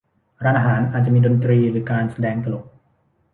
[0.43, 2.65] ร้านอาหาร อาจจะมีดนตรีหรือการแสดงตลก